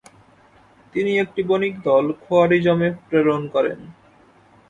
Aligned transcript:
তিনি 0.93 1.11
একটি 1.19 1.41
বণিকদল 1.43 2.05
খোয়ারিজমে 2.23 2.89
প্রেরণ 3.07 3.41
করেন। 3.47 3.79